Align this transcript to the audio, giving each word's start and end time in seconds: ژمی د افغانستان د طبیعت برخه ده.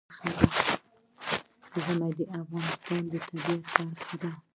ژمی 1.83 2.11
د 2.17 2.19
افغانستان 2.39 3.01
د 3.11 3.13
طبیعت 3.25 3.65
برخه 3.77 4.15
ده. 4.21 4.29